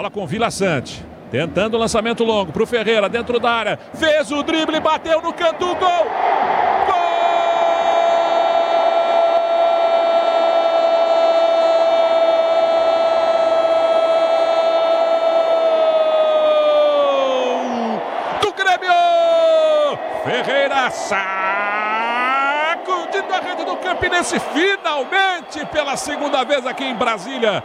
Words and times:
Bola 0.00 0.10
com 0.10 0.26
Vila 0.26 0.50
Sante. 0.50 1.04
Tentando 1.30 1.76
o 1.76 1.78
lançamento 1.78 2.24
longo 2.24 2.50
para 2.50 2.62
o 2.62 2.66
Ferreira, 2.66 3.06
dentro 3.06 3.38
da 3.38 3.50
área. 3.50 3.78
Fez 3.92 4.32
o 4.32 4.42
drible, 4.42 4.80
bateu 4.80 5.20
no 5.20 5.30
canto, 5.30 5.66
gol! 5.66 5.76
Gol! 5.76 7.10
Ferreira 20.24 20.90
sacudindo 20.90 21.24
a 23.34 23.40
rede 23.40 23.64
do 23.66 23.76
Campinense 23.76 24.40
finalmente 24.54 25.66
pela 25.66 25.94
segunda 25.98 26.42
vez 26.42 26.66
aqui 26.66 26.84
em 26.84 26.94
Brasília. 26.94 27.62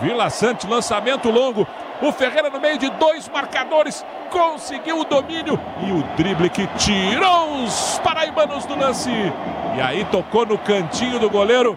Vila 0.00 0.28
Sante, 0.30 0.66
lançamento 0.66 1.30
longo. 1.30 1.66
O 2.00 2.12
Ferreira 2.12 2.48
no 2.48 2.60
meio 2.60 2.78
de 2.78 2.88
dois 2.90 3.28
marcadores 3.28 4.04
conseguiu 4.30 5.00
o 5.00 5.04
domínio 5.04 5.58
e 5.84 5.90
o 5.90 6.02
drible 6.16 6.48
que 6.48 6.66
tirou 6.78 7.64
os 7.64 7.98
paraibanos 8.04 8.64
do 8.66 8.78
lance. 8.78 9.10
E 9.76 9.80
aí 9.80 10.04
tocou 10.04 10.46
no 10.46 10.56
cantinho 10.58 11.18
do 11.18 11.28
goleiro 11.28 11.76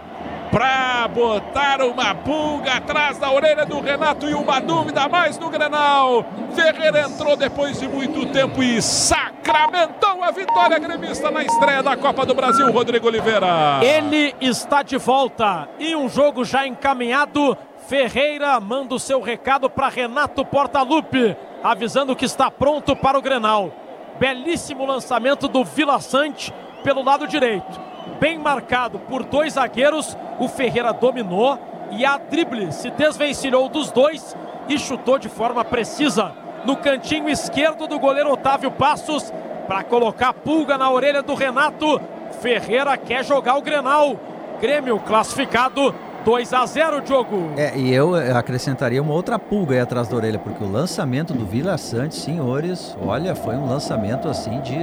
para 0.52 1.08
botar 1.08 1.82
uma 1.82 2.14
pulga 2.14 2.74
atrás 2.74 3.18
da 3.18 3.32
orelha 3.32 3.66
do 3.66 3.80
Renato 3.80 4.28
e 4.28 4.34
uma 4.34 4.60
dúvida 4.60 5.08
mais 5.08 5.40
no 5.40 5.50
Grenal. 5.50 6.26
Ferreira 6.54 7.02
entrou 7.04 7.38
depois 7.38 7.80
de 7.80 7.88
muito 7.88 8.26
tempo 8.28 8.62
e 8.62 8.82
sacramentou 8.82 10.22
a 10.22 10.32
vitória 10.32 10.78
gremista 10.78 11.32
na 11.32 11.42
estreia 11.42 11.82
da 11.82 11.96
Copa 11.96 12.26
do 12.26 12.36
Brasil, 12.36 12.70
Rodrigo 12.70 13.08
Oliveira. 13.08 13.80
Ele 13.82 14.36
está 14.42 14.84
de 14.84 14.98
volta 14.98 15.70
e 15.80 15.96
um 15.96 16.10
jogo 16.10 16.44
já 16.44 16.68
encaminhado 16.68 17.58
Ferreira 17.88 18.60
manda 18.60 18.94
o 18.96 19.00
seu 19.00 19.22
recado 19.22 19.70
para 19.70 19.90
Renato 19.90 20.46
Portaluppi, 20.46 21.36
avisando 21.64 22.16
que 22.16 22.26
está 22.26 22.52
pronto 22.52 22.96
para 22.96 23.18
o 23.18 23.22
Grenal. 23.22 23.72
Belíssimo 24.20 24.86
lançamento 24.86 25.48
do 25.48 25.64
Vila 25.64 26.00
Sante 26.00 26.54
pelo 26.84 27.04
lado 27.04 27.28
direito. 27.28 27.80
Bem 28.20 28.38
marcado 28.38 29.00
por 29.00 29.24
dois 29.24 29.54
zagueiros, 29.54 30.18
o 30.40 30.48
Ferreira 30.48 30.92
dominou 30.92 31.58
e 31.92 32.06
a 32.06 32.18
drible 32.18 32.72
se 32.72 32.90
desvencilhou 32.92 33.68
dos 33.70 33.92
dois 33.92 34.36
e 34.68 34.78
chutou 34.78 35.18
de 35.20 35.30
forma 35.30 35.64
precisa 35.64 36.34
no 36.66 36.76
cantinho 36.78 37.30
esquerdo 37.30 37.88
do 37.88 38.00
goleiro 38.00 38.32
Otávio 38.32 38.72
Passos 38.72 39.32
para 39.68 39.84
colocar 39.84 40.34
pulga 40.34 40.78
na 40.78 40.92
orelha 40.92 41.22
do 41.22 41.34
Renato. 41.34 42.00
Ferreira 42.42 42.98
quer 42.98 43.24
jogar 43.24 43.58
o 43.58 43.62
Grenal. 43.62 44.16
Grêmio 44.60 45.00
classificado 45.00 45.94
2 46.24 46.54
a 46.54 46.66
0 46.66 47.02
Diogo. 47.02 47.52
É, 47.58 47.76
e 47.78 47.94
eu 47.94 48.16
acrescentaria 48.38 49.02
uma 49.02 49.14
outra 49.14 49.40
pulga 49.40 49.76
aí 49.76 49.82
atrás 49.82 50.08
da 50.08 50.16
orelha, 50.16 50.38
porque 50.38 50.64
o 50.64 50.72
lançamento 50.72 51.34
do 51.34 51.46
Vila 51.46 51.78
Sante, 51.78 52.16
senhores, 52.16 52.96
olha, 53.04 53.34
foi 53.36 53.56
um 53.56 53.68
lançamento 53.68 54.28
assim 54.28 54.60
de, 54.62 54.76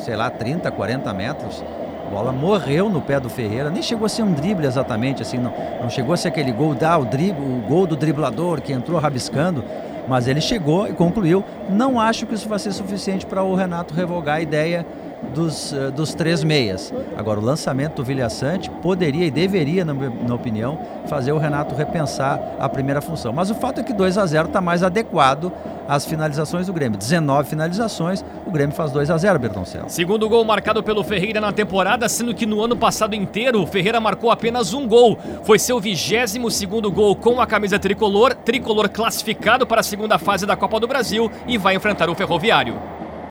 sei 0.00 0.16
lá, 0.16 0.30
30, 0.30 0.70
40 0.70 1.12
metros. 1.12 1.64
A 2.06 2.10
bola 2.10 2.32
morreu 2.32 2.88
no 2.88 3.00
pé 3.00 3.18
do 3.18 3.30
Ferreira, 3.30 3.70
nem 3.70 3.82
chegou 3.82 4.06
a 4.06 4.08
ser 4.08 4.22
um 4.22 4.32
drible 4.32 4.66
exatamente, 4.66 5.22
assim, 5.22 5.38
não, 5.38 5.52
não 5.80 5.88
chegou 5.88 6.12
a 6.12 6.16
ser 6.16 6.28
aquele 6.28 6.52
gol, 6.52 6.74
dá 6.74 6.96
o, 6.98 7.04
drible, 7.04 7.40
o 7.40 7.62
gol 7.66 7.86
do 7.86 7.96
driblador 7.96 8.60
que 8.60 8.72
entrou 8.72 8.98
rabiscando, 8.98 9.64
mas 10.06 10.28
ele 10.28 10.40
chegou 10.40 10.86
e 10.86 10.92
concluiu. 10.92 11.42
Não 11.68 11.98
acho 11.98 12.26
que 12.26 12.34
isso 12.34 12.48
vai 12.48 12.58
ser 12.58 12.72
suficiente 12.72 13.24
para 13.24 13.42
o 13.42 13.54
Renato 13.54 13.94
revogar 13.94 14.36
a 14.36 14.40
ideia 14.40 14.86
dos, 15.34 15.72
uh, 15.72 15.90
dos 15.90 16.14
três 16.14 16.42
meias. 16.42 16.92
Agora, 17.16 17.40
o 17.40 17.44
lançamento 17.44 17.96
do 17.96 18.04
Vilha 18.04 18.28
Sante 18.28 18.70
poderia 18.70 19.26
e 19.26 19.30
deveria, 19.30 19.84
na 19.84 19.94
minha 19.94 20.34
opinião, 20.34 20.78
fazer 21.06 21.32
o 21.32 21.38
Renato 21.38 21.74
repensar 21.74 22.40
a 22.58 22.68
primeira 22.68 23.00
função. 23.00 23.32
Mas 23.32 23.50
o 23.50 23.54
fato 23.54 23.80
é 23.80 23.84
que 23.84 23.92
2 23.92 24.18
a 24.18 24.26
0 24.26 24.48
está 24.48 24.60
mais 24.60 24.82
adequado 24.82 25.52
às 25.88 26.04
finalizações 26.04 26.66
do 26.66 26.72
Grêmio. 26.72 26.98
19 26.98 27.48
finalizações, 27.48 28.24
o 28.46 28.50
Grêmio 28.50 28.74
faz 28.74 28.90
2 28.90 29.10
a 29.10 29.18
0 29.18 29.38
Bertoncelo. 29.38 29.88
Segundo 29.88 30.28
gol 30.28 30.44
marcado 30.44 30.82
pelo 30.82 31.04
Ferreira 31.04 31.40
na 31.40 31.52
temporada, 31.52 32.08
sendo 32.08 32.34
que 32.34 32.46
no 32.46 32.62
ano 32.62 32.76
passado 32.76 33.14
inteiro 33.14 33.62
o 33.62 33.66
Ferreira 33.66 34.00
marcou 34.00 34.30
apenas 34.30 34.72
um 34.72 34.86
gol. 34.86 35.18
Foi 35.42 35.58
seu 35.58 35.80
22 35.80 36.54
segundo 36.54 36.90
gol 36.90 37.16
com 37.16 37.40
a 37.40 37.46
camisa 37.46 37.78
tricolor, 37.78 38.34
tricolor 38.34 38.88
classificado 38.88 39.66
para 39.66 39.80
a 39.80 39.84
segunda 39.84 40.18
fase 40.18 40.46
da 40.46 40.56
Copa 40.56 40.80
do 40.80 40.86
Brasil 40.86 41.30
e 41.46 41.58
vai 41.58 41.74
enfrentar 41.74 42.08
o 42.08 42.14
Ferroviário. 42.14 42.80